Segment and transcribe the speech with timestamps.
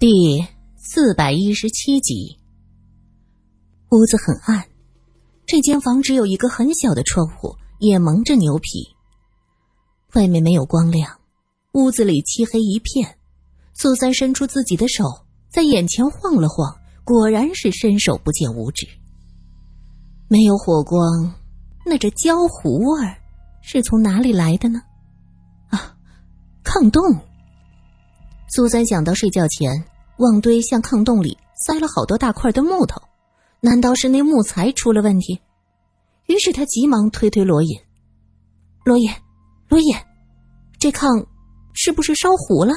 [0.00, 0.46] 第
[0.78, 2.38] 四百一十七集。
[3.90, 4.64] 屋子很暗，
[5.44, 8.96] 这间房只有一个很小的窗户，也蒙着牛皮。
[10.14, 11.20] 外面没有光亮，
[11.74, 13.18] 屋子里漆黑一片。
[13.74, 15.04] 苏三伸出自己的手，
[15.50, 16.74] 在眼前晃了晃，
[17.04, 18.88] 果然是伸手不见五指。
[20.28, 21.34] 没有火光，
[21.84, 23.18] 那这焦糊味儿
[23.60, 24.80] 是从哪里来的呢？
[25.68, 25.94] 啊，
[26.64, 27.02] 炕洞。
[28.52, 29.84] 苏三想到睡觉前
[30.20, 33.00] 旺堆向炕洞里塞了好多大块的木头，
[33.60, 35.40] 难道是那木材出了问题？
[36.26, 37.80] 于是他急忙推推罗隐
[38.84, 39.10] ：“罗隐，
[39.70, 39.96] 罗隐，
[40.78, 41.26] 这炕
[41.72, 42.74] 是不是烧糊了？”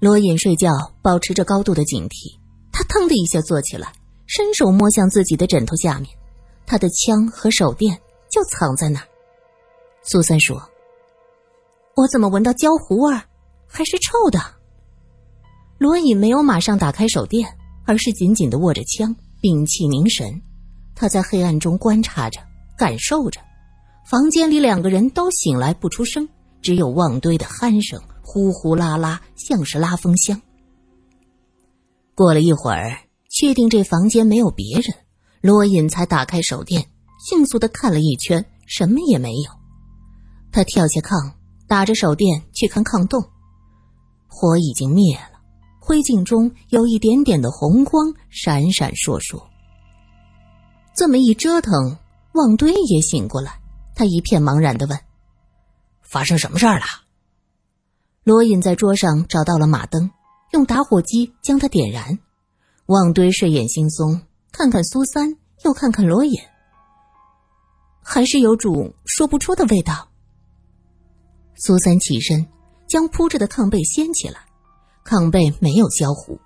[0.00, 0.68] 罗隐睡觉
[1.00, 2.36] 保持着高度的警惕，
[2.72, 3.92] 他腾的一下坐起来，
[4.26, 6.10] 伸手摸向自己的枕头下面，
[6.66, 7.96] 他的枪和手电
[8.32, 9.06] 就藏在那儿。
[10.02, 10.60] 苏三说
[11.94, 13.22] ：“我怎么闻到焦糊味儿？”
[13.72, 14.59] 还是臭的。
[15.80, 20.42] 罗隐没有马上打开手电，而是紧紧的握着枪，屏气凝神。
[20.94, 22.38] 他在黑暗中观察着，
[22.76, 23.40] 感受着。
[24.04, 26.28] 房间里两个人都醒来不出声，
[26.60, 30.38] 只有旺堆的鼾声呼呼啦啦，像是拉风箱。
[32.14, 32.98] 过了一会儿，
[33.30, 34.94] 确定这房间没有别人，
[35.40, 36.90] 罗隐才打开手电，
[37.26, 39.50] 迅速的看了一圈，什么也没有。
[40.52, 41.32] 他跳下炕，
[41.66, 43.24] 打着手电去看炕洞。
[44.26, 45.29] 火已经灭了，
[45.80, 49.42] 灰烬中有一点点的红光闪闪烁烁。
[50.94, 51.98] 这么一折腾，
[52.34, 53.60] 旺堆也醒过来，
[53.94, 54.98] 他一片茫然的问
[56.02, 56.84] ：“发生什么事儿了？”
[58.22, 60.10] 罗隐在桌上找到了马灯，
[60.52, 62.18] 用打火机将它点燃。
[62.86, 64.20] 旺堆睡眼惺忪，
[64.52, 66.38] 看看苏三，又看看罗隐，
[68.02, 70.08] 还是有种说不出的味道。
[71.56, 72.46] 苏三起身。
[72.90, 74.40] 将铺着的炕被掀起来，
[75.04, 76.40] 炕被没有焦糊。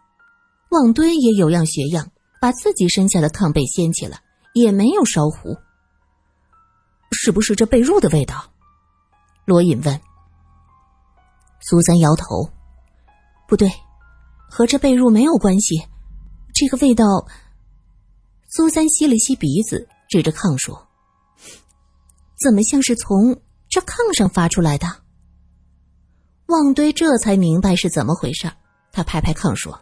[0.71, 2.11] 旺堆也有样学样，
[2.41, 4.21] 把自己身下的炕被掀起来，
[4.55, 5.57] 也没有烧糊。
[7.13, 8.53] 是不是这被褥的味道？
[9.45, 10.01] 罗隐问。
[11.61, 12.51] 苏三摇头，
[13.47, 13.71] 不对，
[14.51, 15.87] 和这被褥没有关系。
[16.53, 17.05] 这个味道。
[18.49, 20.87] 苏三吸了吸鼻子，指着炕说
[22.41, 24.87] ：“怎么像是从这炕上发出来的？”
[26.55, 28.49] 旺堆这才明白是怎么回事，
[28.93, 29.77] 他拍拍炕说：“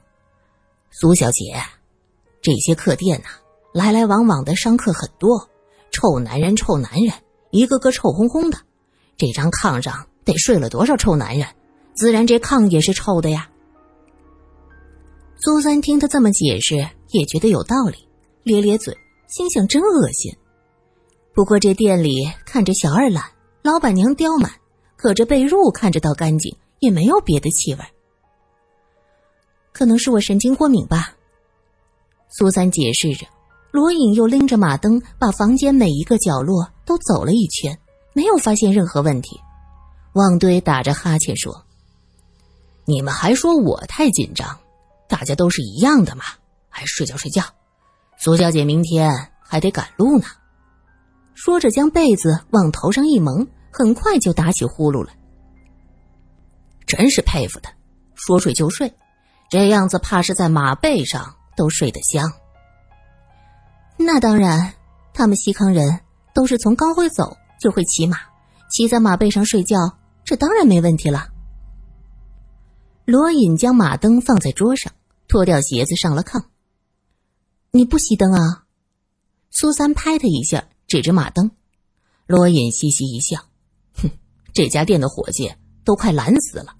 [0.91, 1.55] 苏小姐，
[2.41, 3.28] 这些客店呐，
[3.75, 5.47] 来来往往的商客很多，
[5.91, 7.12] 臭男人，臭男人，
[7.50, 8.56] 一个个臭烘烘的。
[9.19, 11.47] 这张炕上得睡了多少臭男人，
[11.94, 13.50] 自然这炕也是臭的呀。”
[15.37, 16.77] 苏三听他这么解释，
[17.10, 18.09] 也觉得有道理，
[18.44, 18.97] 咧咧嘴，
[19.28, 20.34] 心想真恶心。
[21.34, 23.25] 不过这店里看着小二懒，
[23.62, 24.50] 老板娘刁蛮。
[24.97, 27.81] 可这被褥看着倒干净，也没有别的气味。
[29.72, 31.15] 可能是我神经过敏吧。
[32.28, 33.25] 苏三解释着，
[33.70, 37.78] 罗隐又拎着马灯，把房间每一个角落都走了一圈，
[38.15, 39.41] 没有发现任何问题。
[40.15, 41.65] 旺堆打着哈欠说
[42.84, 44.59] ：“你们还说我太紧张，
[45.09, 46.25] 大家都是一样的嘛，
[46.69, 47.44] 还睡觉睡觉。
[48.19, 50.25] 苏小姐明天还得赶路呢。”
[51.32, 53.47] 说着，将被子往头上一蒙。
[53.75, 55.16] 很快就打起呼噜来，
[56.87, 57.72] 真是佩服他，
[58.15, 58.93] 说睡就睡，
[59.50, 62.32] 这样子怕是在马背上都睡得香。
[63.97, 64.75] 那当然，
[65.15, 66.00] 他们西康人
[66.34, 68.19] 都是从刚会走就会骑马，
[68.71, 69.76] 骑在马背上睡觉，
[70.25, 71.28] 这当然没问题了。
[73.04, 74.92] 罗隐将马灯放在桌上，
[75.28, 76.44] 脱掉鞋子上了炕。
[77.71, 78.65] 你不熄灯啊？
[79.50, 81.50] 苏三拍他一下，指着马灯。
[82.26, 83.41] 罗隐嘻嘻一笑。
[83.94, 84.10] 哼
[84.53, 85.53] 这家店的伙计
[85.84, 86.75] 都快懒死了，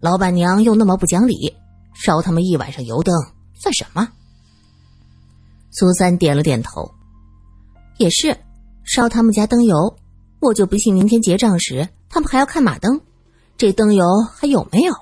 [0.00, 1.54] 老板娘又那么不讲理，
[1.94, 3.14] 烧他们一晚上油灯
[3.54, 4.08] 算什么？
[5.70, 6.90] 苏三点了点头，
[7.98, 8.36] 也是，
[8.84, 9.96] 烧他们家灯油，
[10.40, 13.00] 我就不信明天结账时他们还要看马灯，
[13.56, 14.04] 这灯油
[14.34, 14.94] 还有没有？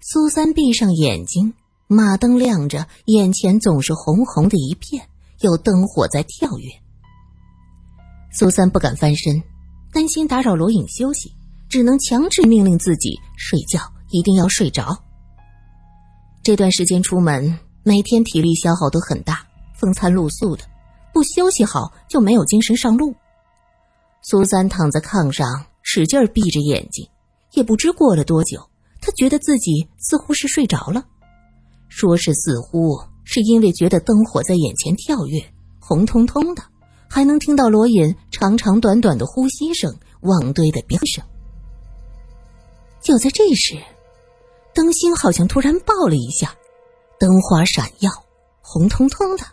[0.00, 1.54] 苏三闭上眼睛，
[1.86, 5.08] 马灯亮着，眼前总是红红的一片，
[5.40, 6.70] 有灯火在跳跃。
[8.32, 9.42] 苏三不敢翻身。
[9.94, 11.34] 担心打扰罗隐休息，
[11.72, 13.80] 只能强制命令自己睡觉，
[14.10, 14.94] 一定要睡着。
[16.42, 19.42] 这段时间出门，每天体力消耗都很大，
[19.72, 20.64] 风餐露宿的，
[21.14, 23.14] 不休息好就没有精神上路。
[24.20, 25.46] 苏三躺在炕上，
[25.80, 27.08] 使劲闭着眼睛，
[27.52, 28.60] 也不知过了多久，
[29.00, 31.02] 他觉得自己似乎是睡着了。
[31.88, 35.42] 说是似乎，是因为觉得灯火在眼前跳跃，
[35.80, 36.62] 红彤彤的。
[37.08, 39.90] 还能听到罗隐长长短短的呼吸声，
[40.20, 41.24] 望堆的飙声。
[43.02, 43.76] 就在这时，
[44.72, 46.54] 灯芯好像突然爆了一下，
[47.18, 48.10] 灯花闪耀，
[48.60, 49.44] 红彤彤的。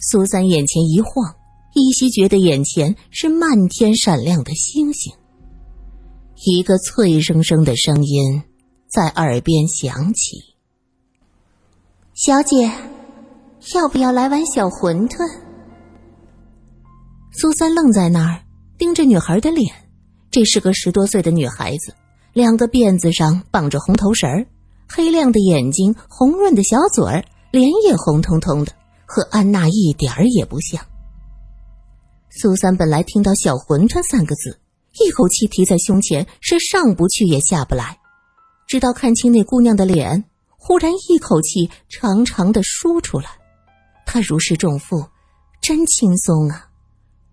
[0.00, 1.34] 苏三眼前一晃，
[1.74, 5.12] 依稀觉得眼前是漫天闪亮的星星。
[6.44, 8.42] 一个脆生生的声音
[8.88, 10.36] 在耳边响起
[12.14, 12.70] ：“小姐，
[13.74, 15.18] 要不要来碗小馄饨？”
[17.40, 18.42] 苏三愣在那儿，
[18.76, 19.72] 盯着女孩的脸。
[20.30, 21.94] 这是个十多岁的女孩子，
[22.38, 24.46] 两个辫子上绑着红头绳儿，
[24.88, 28.72] 黑亮的眼睛，红润的小嘴儿，脸也红彤彤的，
[29.06, 30.80] 和安娜一点儿也不像。
[32.30, 34.56] 苏三本来听到“小馄饨”三个字。
[35.04, 37.98] 一口气提在胸前，是上不去也下不来。
[38.68, 40.22] 直到看清那姑娘的脸，
[40.56, 43.26] 忽然一口气长长的舒出来。
[44.06, 45.04] 他如释重负，
[45.60, 46.68] 真轻松啊！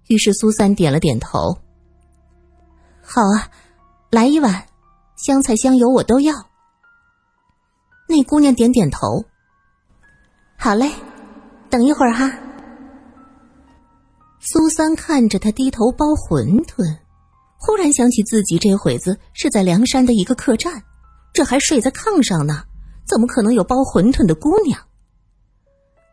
[0.07, 1.55] 于是苏三点了点头
[3.05, 3.51] ：“好啊，
[4.09, 4.65] 来一碗，
[5.15, 6.33] 香菜香油我都要。”
[8.07, 9.25] 那姑娘点点头
[10.57, 10.91] ：“好嘞，
[11.69, 12.31] 等一会儿哈。”
[14.39, 16.99] 苏三看着他低头包馄饨。
[17.57, 20.83] 忽然想起自己这会子是在梁山的一个客栈，
[21.33, 22.61] 这还睡在炕上呢，
[23.07, 24.79] 怎么可能有包馄饨的姑娘？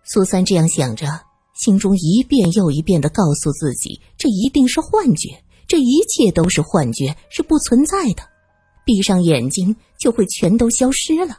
[0.05, 1.07] 苏三这样想着，
[1.53, 8.32] 心中一遍又一遍的告诉自己，这一定是幻觉，这一切都是幻觉，是不存在的。
[8.85, 11.39] 闭上眼睛就会全都消失了。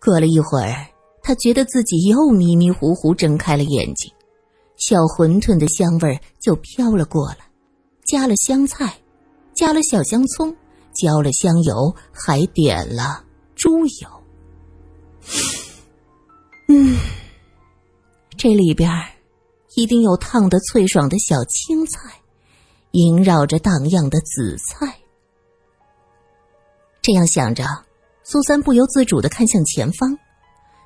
[0.00, 0.86] 过了一会儿，
[1.22, 4.12] 他觉得自己又迷迷糊糊睁开了眼睛，
[4.76, 7.38] 小馄饨的香味儿就飘了过来。
[8.06, 8.96] 加了香菜，
[9.52, 10.54] 加了小香葱，
[10.94, 13.24] 浇了香油，还点了
[13.56, 14.08] 猪油。
[16.68, 16.96] 嗯，
[18.36, 18.88] 这里边
[19.74, 22.12] 一定有烫的脆爽的小青菜，
[22.92, 24.96] 萦绕着荡漾的紫菜。
[27.06, 27.62] 这样想着，
[28.24, 30.18] 苏三不由自主的看向前方，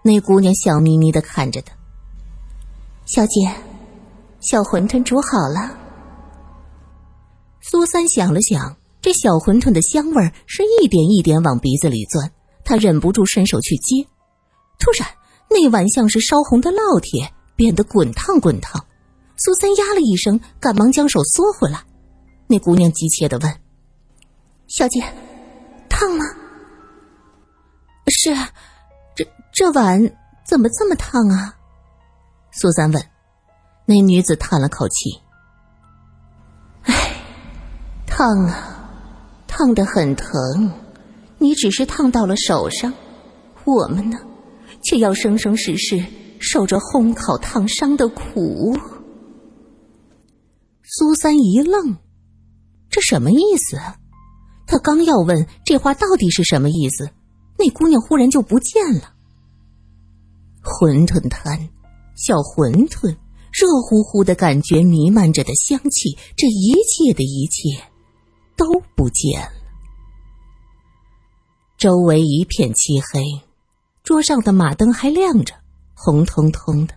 [0.02, 1.74] 那姑娘笑眯眯的看着他。
[3.06, 3.50] 小姐，
[4.38, 5.78] 小馄饨煮好了。
[7.62, 12.30] 苏三想了想，这小馄饨的香味是一点一点往鼻子里钻，
[12.64, 14.06] 他忍不住伸手去接。
[14.78, 15.08] 突然，
[15.48, 18.84] 那碗像是烧红的烙铁，变得滚烫滚烫。
[19.38, 21.82] 苏三呀了一声，赶忙将手缩回来。
[22.46, 23.60] 那姑娘急切的问
[24.68, 25.02] ：“小姐，
[26.00, 26.24] 烫吗
[28.08, 28.34] ？”“是，
[29.14, 30.00] 这这碗
[30.46, 31.54] 怎么这么烫啊？”
[32.52, 33.02] 苏三问。
[33.84, 35.20] 那女子叹了口气。
[36.82, 36.94] 哎
[38.06, 38.88] 烫啊，
[39.46, 40.72] 烫得很疼。
[41.38, 42.92] 你只是烫到了手上，
[43.64, 44.18] 我们呢，
[44.82, 46.02] 却要生生世世
[46.38, 48.76] 受着烘烤烫伤的苦。
[50.84, 51.96] 苏三一愣，
[52.88, 53.76] 这什么意思？
[54.70, 57.10] 他刚要问这话到底是什么意思，
[57.58, 59.12] 那姑娘忽然就不见了。
[60.62, 61.58] 馄饨摊，
[62.14, 63.16] 小馄饨，
[63.50, 67.82] 热乎乎的感觉弥漫着的香气，这一切的一切。
[68.56, 69.52] 都不见了，
[71.76, 73.24] 周围一片漆黑，
[74.04, 75.54] 桌上的马灯还亮着，
[75.94, 76.94] 红彤彤的。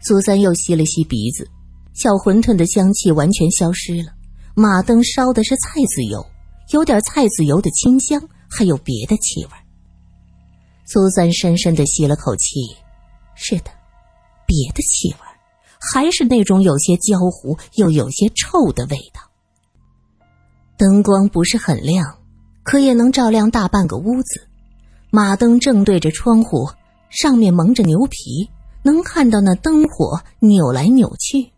[0.00, 1.50] 苏三又吸了吸鼻子，
[1.92, 4.13] 小馄饨的香气完全消失了。
[4.56, 6.24] 马灯烧的是菜籽油，
[6.72, 9.50] 有点菜籽油的清香，还有别的气味。
[10.84, 12.60] 苏三深深的吸了口气，
[13.34, 13.70] 是的，
[14.46, 15.18] 别的气味，
[15.80, 19.20] 还是那种有些焦糊又有些臭的味道。
[20.76, 22.18] 灯光不是很亮，
[22.62, 24.46] 可也能照亮大半个屋子。
[25.10, 26.68] 马灯正对着窗户，
[27.10, 28.48] 上面蒙着牛皮，
[28.84, 31.50] 能看到那灯火扭来扭去。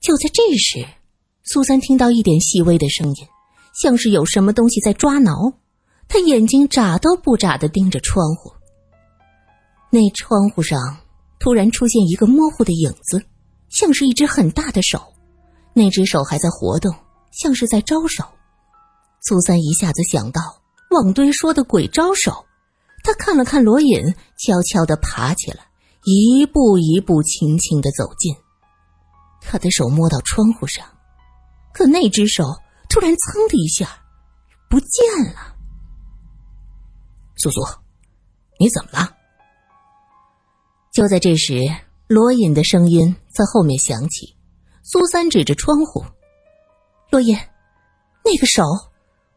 [0.00, 0.86] 就在这时，
[1.46, 3.28] 苏三听到一点细微的声音，
[3.74, 5.52] 像是有什么东西在抓挠。
[6.08, 8.50] 他眼睛眨都不眨的盯着窗户。
[9.90, 10.78] 那窗户上
[11.38, 13.22] 突然出现一个模糊的影子，
[13.68, 15.02] 像是一只很大的手，
[15.74, 16.94] 那只手还在活动。
[17.30, 18.24] 像是在招手，
[19.20, 20.40] 苏三一下子想到
[20.90, 22.46] 旺堆说的鬼招手，
[23.02, 25.66] 他看了看罗隐，悄悄的爬起来，
[26.04, 28.34] 一步一步轻轻的走近。
[29.42, 30.86] 他的手摸到窗户上，
[31.74, 32.44] 可那只手
[32.88, 33.86] 突然噌的一下
[34.70, 35.54] 不见了。
[37.36, 37.60] 苏苏，
[38.60, 39.16] 你怎么了？
[40.92, 41.60] 就在这时，
[42.06, 44.36] 罗隐的声音在后面响起。
[44.84, 46.04] 苏三指着窗户。
[47.10, 47.36] 罗隐，
[48.24, 48.62] 那个手，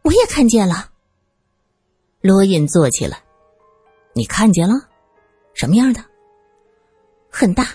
[0.04, 0.92] 我也看见了。
[2.22, 3.24] 罗隐坐起来，
[4.14, 4.76] 你看见了？
[5.56, 6.04] 什么样的？
[7.32, 7.68] 很大，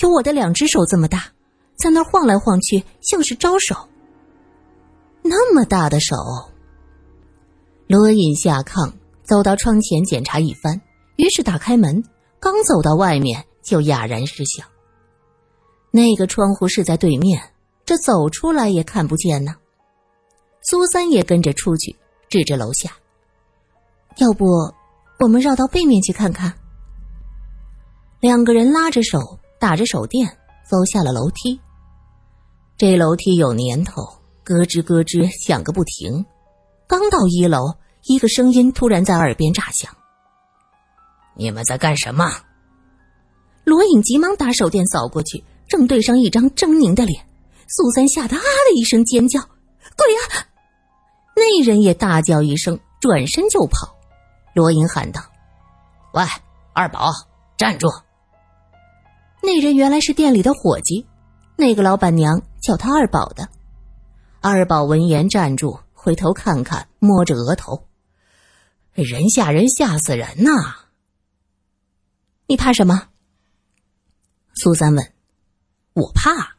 [0.00, 1.32] 有我的两只手这么大，
[1.78, 3.74] 在那晃来晃去，像是招手。
[5.22, 6.16] 那么大的手，
[7.86, 8.92] 罗隐下炕，
[9.22, 10.80] 走到窗前检查一番，
[11.16, 12.02] 于是打开门，
[12.40, 14.64] 刚走到外面就哑然失笑。
[15.90, 17.52] 那个窗户是在对面，
[17.84, 19.54] 这走出来也看不见呢。
[20.62, 21.96] 苏三也跟着出去，
[22.28, 22.90] 指着楼下
[24.18, 24.44] ：“要不
[25.20, 26.52] 我们绕到背面去看看？”
[28.20, 30.26] 两个人拉着手，打着手电，
[30.68, 31.60] 走下了楼梯。
[32.78, 34.02] 这楼梯有年头，
[34.44, 36.24] 咯吱咯吱响个不停。
[36.86, 39.92] 刚到一楼，一个声音突然在耳边炸响
[41.34, 42.30] ：“你们在干什么？”
[43.66, 45.42] 罗隐急忙打手电扫过去。
[45.66, 47.26] 正对上一张狰狞的脸，
[47.66, 49.40] 苏三吓得啊的一声尖叫
[49.98, 50.46] ：“鬼啊！”
[51.34, 53.94] 那人也大叫一声，转身就跑。
[54.54, 55.20] 罗隐喊道
[56.14, 56.22] ：“喂，
[56.72, 57.10] 二宝，
[57.58, 57.88] 站住！”
[59.42, 61.06] 那人原来是店里的伙计，
[61.56, 63.48] 那个老板娘叫他二宝的。
[64.40, 67.86] 二宝闻言站住，回头看看，摸着额头
[68.94, 70.50] ：“人吓人，吓死人呐！
[72.46, 73.08] 你怕什么？”
[74.54, 75.12] 苏三问。
[75.94, 76.56] 我怕，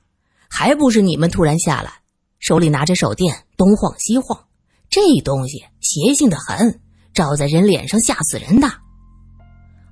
[0.49, 2.01] 还不是你们突然下来，
[2.39, 4.47] 手里拿着手电，东晃西晃，
[4.89, 6.81] 这东西邪性的很，
[7.13, 8.69] 照在人脸上吓死人的。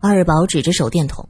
[0.01, 1.29] 二宝指着手电筒，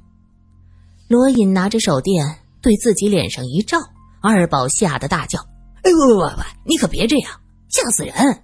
[1.07, 3.77] 罗隐拿着手电对自己脸上一照，
[4.21, 5.39] 二宝吓得大叫
[5.83, 7.31] ：“哎呦喂喂喂，你可别这样，
[7.69, 8.43] 吓死人！”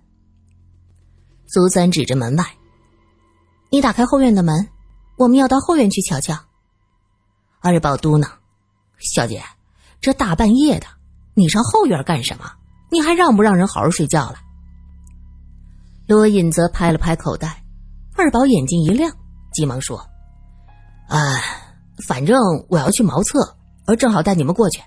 [1.48, 2.46] 苏三指着门外
[3.72, 4.70] ：“你打开后院的门，
[5.18, 6.38] 我们要到后院去瞧瞧。”
[7.62, 8.28] 二宝嘟囔
[9.00, 9.44] ：“小姐。”
[10.02, 10.88] 这大半夜的，
[11.34, 12.52] 你上后院干什么？
[12.92, 14.36] 你还让不让人好好睡觉了？
[16.08, 17.64] 罗隐则拍了拍口袋，
[18.18, 19.10] 二宝眼睛一亮，
[19.54, 19.98] 急忙说
[21.08, 21.40] ：“啊，
[22.06, 22.38] 反正
[22.68, 24.82] 我要去茅厕，而正好带你们过去。”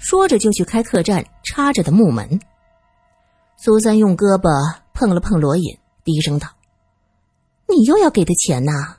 [0.00, 2.40] 说着就去开客栈插着的木门。
[3.56, 6.48] 苏三用胳膊碰了碰罗隐，低声道
[7.68, 8.96] ：“你又要给他钱呐？”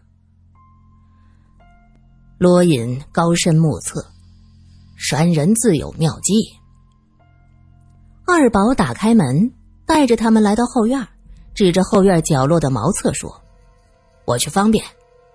[2.38, 4.06] 罗隐高深莫测。
[4.96, 6.34] 山人自有妙计。
[8.28, 9.52] 二宝打开门，
[9.88, 11.08] 带着他们来到后院，
[11.56, 13.42] 指着后院角落的茅厕说
[14.26, 14.86] ：“我去方便，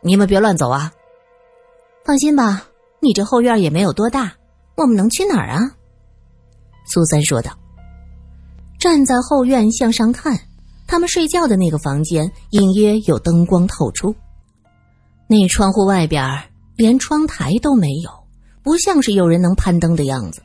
[0.01, 0.93] 你们别乱走啊。”
[2.07, 2.69] 放心吧，
[3.01, 4.35] 你这后院也没有多大，
[4.77, 5.61] 我们能去哪儿啊？”
[6.87, 7.51] 苏三说道。
[8.79, 10.39] 站在后院向上看，
[10.87, 14.15] 他们睡觉的那个房间隐约有灯光透出，
[15.27, 16.23] 那窗户外边
[16.77, 18.11] 连窗台都没有。
[18.63, 20.43] 不像是有人能攀登的样子。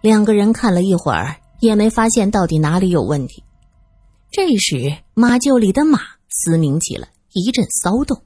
[0.00, 3.44] 两个人看了一会儿，也没发现到底哪里有问题。
[4.32, 8.20] 这时，马厩里的马嘶鸣起来，一阵骚动。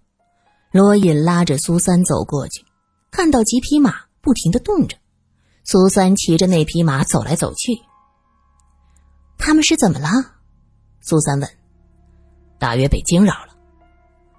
[0.71, 2.65] 罗隐拉着苏三走过去，
[3.11, 4.97] 看到几匹马不停的动着。
[5.65, 7.73] 苏三骑着那匹马走来走去。
[9.39, 10.09] 他们是怎么了？
[11.01, 11.49] 苏三问。
[12.59, 13.57] 大约被惊扰了。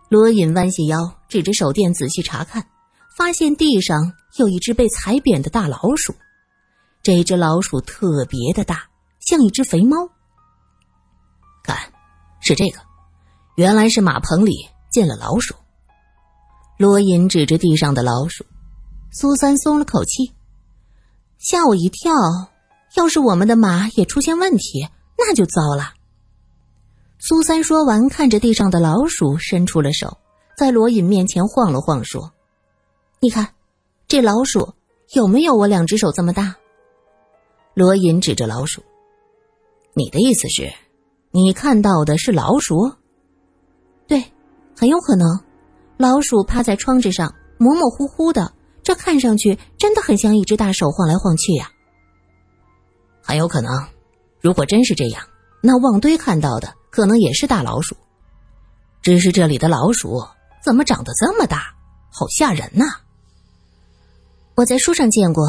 [0.09, 2.65] 罗隐弯下腰，指着手电仔细查看，
[3.17, 4.13] 发现地上。
[4.37, 6.15] 有一只被踩扁的大老鼠，
[7.03, 8.87] 这只老鼠特别的大，
[9.19, 10.09] 像一只肥猫。
[11.63, 11.77] 看，
[12.41, 12.79] 是这个，
[13.55, 15.53] 原来是马棚里进了老鼠。
[16.79, 18.43] 罗隐指着地上的老鼠，
[19.11, 20.33] 苏三松了口气，
[21.43, 22.13] 吓我一跳。
[22.95, 25.93] 要是我们的马也出现问题，那就糟了。
[27.19, 30.17] 苏三说完，看着地上的老鼠，伸出了手，
[30.57, 32.31] 在罗隐面前晃了晃，说
[33.19, 33.50] ：“你看。”
[34.05, 34.73] 这老鼠
[35.13, 36.55] 有没有我两只手这么大？
[37.73, 38.83] 罗隐指着老鼠
[39.95, 40.71] ：“你的意思是，
[41.31, 42.91] 你看到的是老鼠？
[44.05, 44.23] 对，
[44.77, 45.27] 很有可能。
[45.97, 51.71] 老鼠趴在窗子上，模模糊糊的，这看上去真的很像一只大手晃来晃去呀。
[53.21, 53.71] 很有可能，
[54.41, 55.23] 如果真是这样，
[55.61, 57.95] 那旺堆看到的可能也是大老鼠。
[59.01, 60.21] 只是这里的老鼠
[60.61, 61.73] 怎么长得这么大，
[62.09, 62.85] 好吓人呐！”
[64.55, 65.43] 我在书上见过，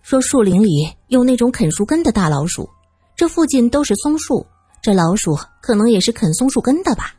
[0.00, 2.70] 说树林里有那种啃树根的大老鼠，
[3.14, 4.46] 这附近都是松树，
[4.80, 7.14] 这老鼠可能也是啃松树根的吧。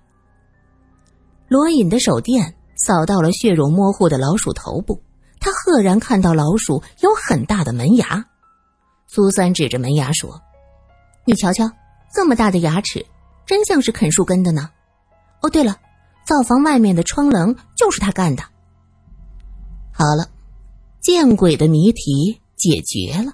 [1.50, 5.02] 罗隐的手电扫到了血肉模糊的老鼠头部，
[5.40, 8.26] 他赫然看到老鼠有很大的门牙。
[9.08, 10.42] 苏三指着门牙说
[11.26, 11.70] ：“你瞧瞧，
[12.14, 13.06] 这么大的牙齿，
[13.46, 14.70] 真像是啃树根的呢。
[15.42, 15.80] 哦，对了，
[16.26, 18.44] 灶房外面的窗棱就是他干的。
[19.92, 20.30] 好了。”
[21.02, 23.32] 见鬼的谜题解决了，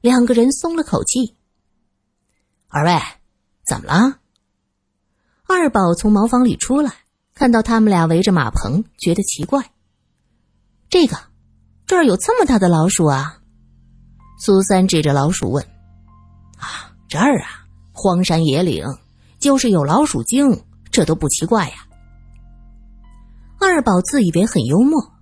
[0.00, 1.36] 两个人松了口气。
[2.68, 2.98] 二位，
[3.66, 4.18] 怎么了？
[5.46, 6.90] 二宝从茅房里出来，
[7.34, 9.72] 看到他们俩围着马棚，觉得奇怪。
[10.88, 11.18] 这个，
[11.92, 13.36] 这儿有这么大的老鼠啊！
[14.40, 15.62] 苏三指着老鼠问
[16.56, 18.86] ：“啊，这儿啊，荒山野岭，
[19.38, 21.74] 就是有老鼠精，这都不奇怪呀。
[23.60, 25.12] 二宝自以为很幽默，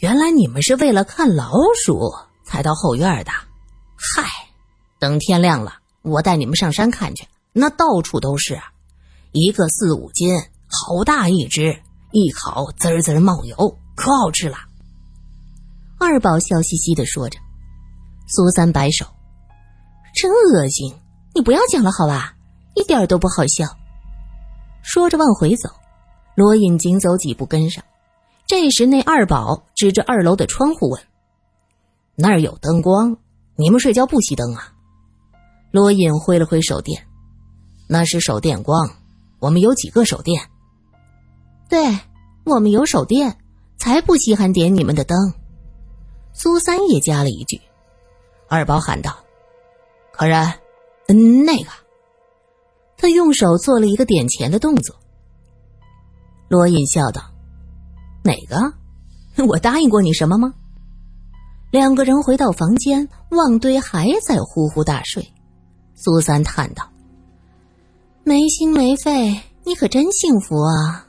[0.00, 1.50] 原来你们是为了看老
[1.82, 2.12] 鼠
[2.44, 3.30] 才到后院的。
[3.96, 4.28] 嗨，
[5.00, 8.60] 等天亮了，我带你们上山看去，那到处都是，
[9.30, 14.58] 一个四五斤，好大一只，一烤滋滋冒油，可好吃了。
[16.04, 17.38] 二宝笑嘻嘻的说着，
[18.26, 19.06] 苏三摆手
[20.14, 20.92] ：“真恶心，
[21.32, 22.34] 你不要讲了好吧，
[22.74, 23.66] 一点都不好笑。”
[24.82, 25.70] 说着往回走，
[26.34, 27.84] 罗隐紧走几步跟上。
[28.46, 31.00] 这时，那二宝指着二楼的窗户问
[32.16, 33.16] ：“那儿有灯光，
[33.54, 34.72] 你们睡觉不熄灯啊？”
[35.70, 37.00] 罗隐挥了挥手电
[37.88, 38.90] ：“那是手电光，
[39.38, 40.42] 我们有几个手电？
[41.68, 41.96] 对
[42.44, 43.38] 我们有手电，
[43.78, 45.16] 才不稀罕点你们的灯。”
[46.32, 47.60] 苏三也加了一句，
[48.48, 49.16] 二宝喊道
[50.12, 50.52] ：“可然，
[51.08, 51.70] 嗯，那个。”
[52.96, 54.94] 他用手做了一个点钱的动作。
[56.48, 57.22] 罗隐笑道
[58.22, 58.74] ：“哪个？
[59.46, 60.54] 我答应过你什么吗？”
[61.72, 65.32] 两个人回到房间，旺堆还在呼呼大睡。
[65.94, 66.88] 苏三叹道
[68.24, 71.08] ：“没心没肺，你可真幸福啊！”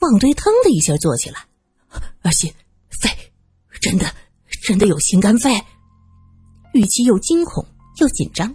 [0.00, 1.40] 旺堆腾的一下坐起来
[2.32, 2.52] ：“心
[2.90, 3.08] 肺，
[3.80, 4.06] 真的。”
[4.62, 5.54] 真的有心肝肺，
[6.74, 8.54] 语气又惊恐又紧张。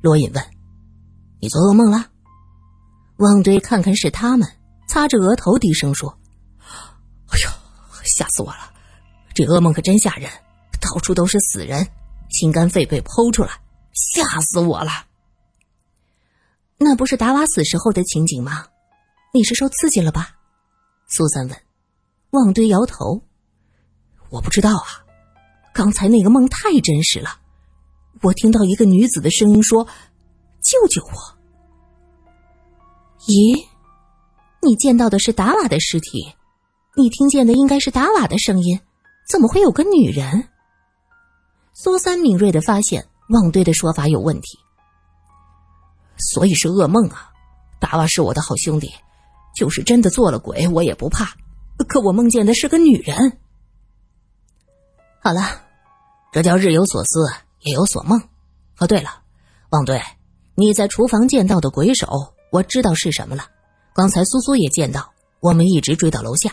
[0.00, 0.44] 罗隐问
[1.40, 2.10] ：“你做噩梦了？”
[3.18, 4.48] 旺堆看看是他们，
[4.88, 6.16] 擦着额头低声说
[7.28, 7.48] ：“哎呦，
[8.04, 8.72] 吓死我了！
[9.34, 10.30] 这噩梦可真吓人，
[10.80, 11.86] 到处都是死人，
[12.30, 13.50] 心肝肺被剖出来，
[13.92, 14.90] 吓死我了。”
[16.78, 18.66] 那不是达瓦死时候的情景吗？
[19.32, 20.36] 你是受刺激了吧？
[21.08, 21.60] 苏三问。
[22.30, 23.22] 旺堆摇头
[24.30, 25.02] ：“我不知道啊。”
[25.74, 27.30] 刚才那个梦太真实了，
[28.22, 29.84] 我听到一个女子的声音说
[30.62, 31.10] ：“救救我！”
[33.26, 33.66] 咦，
[34.62, 36.32] 你见到的是达瓦的尸体，
[36.96, 38.80] 你听见的应该是达瓦的声音，
[39.28, 40.48] 怎么会有个女人？
[41.72, 44.56] 苏三敏锐的发现旺堆的说法有问题，
[46.18, 47.32] 所以是噩梦啊！
[47.80, 48.92] 达瓦是我的好兄弟，
[49.56, 51.34] 就是真的做了鬼，我也不怕。
[51.88, 53.40] 可我梦见的是个女人。
[55.24, 55.40] 好了。
[56.30, 57.26] 这叫日有所思，
[57.60, 58.20] 夜有所梦。
[58.78, 59.08] 哦，对了，
[59.70, 59.98] 旺队，
[60.54, 62.06] 你在厨房见到的鬼手，
[62.52, 63.46] 我知道是什么了。
[63.94, 65.10] 刚才苏苏也见到，
[65.40, 66.52] 我们一直追到楼下，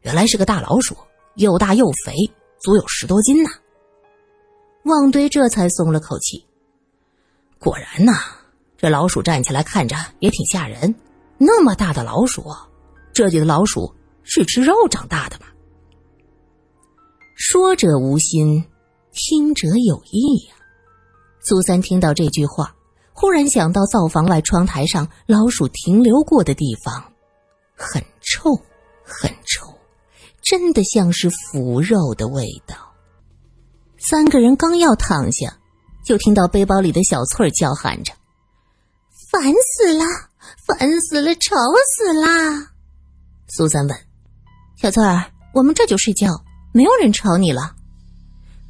[0.00, 0.96] 原来是个大老鼠，
[1.36, 2.12] 又大又肥，
[2.60, 3.48] 足有十多斤呢。
[4.82, 6.44] 旺堆这才松了口气。
[7.60, 8.14] 果然呐，
[8.76, 10.92] 这老鼠站起来看着也挺吓人。
[11.38, 12.52] 那么大的老鼠，
[13.12, 15.46] 这里的老鼠是吃肉长大的吗？
[17.34, 18.64] 说者无心。
[19.14, 20.54] 听者有意呀！
[21.42, 22.74] 苏三听到这句话，
[23.12, 27.12] 忽然想到灶房外窗台上老鼠停留过的地方，
[27.76, 28.54] 很臭，
[29.04, 29.66] 很臭，
[30.40, 32.74] 真的像是腐肉的味道。
[33.98, 35.58] 三个人刚要躺下，
[36.02, 38.14] 就听到背包里的小翠儿叫喊着
[39.30, 40.06] ：“烦死了，
[40.66, 41.54] 烦死了，吵
[41.98, 42.72] 死啦！”
[43.54, 43.96] 苏三问
[44.80, 46.28] ：“小翠儿，我们这就睡觉，
[46.72, 47.74] 没有人吵你了。”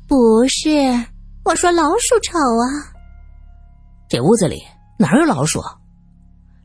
[0.09, 0.69] 不是，
[1.45, 2.93] 我说老鼠吵啊！
[4.09, 4.63] 这屋子里
[4.99, 5.61] 哪有老鼠？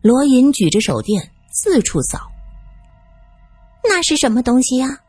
[0.01, 2.19] 罗隐举着手电四处扫。
[3.83, 4.99] 那是什么东西呀？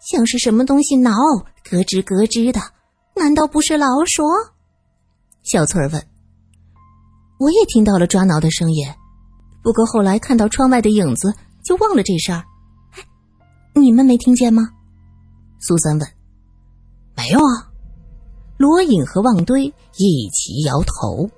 [0.00, 1.10] 像是什么东西挠，
[1.64, 2.60] 咯吱咯吱的，
[3.16, 4.22] 难道不是老鼠？
[5.42, 6.06] 小翠儿问。
[7.40, 8.86] 我也听到了抓挠的声音，
[9.60, 12.44] 不过后来看到窗外的影子，就忘了这事儿。
[12.92, 13.02] 哎，
[13.74, 14.70] 你们没听见吗？
[15.58, 16.08] 苏三问。
[17.16, 17.68] 没有啊。
[18.58, 21.30] 罗隐和旺堆一起摇头。